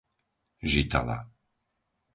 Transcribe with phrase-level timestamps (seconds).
[0.71, 1.17] Žitava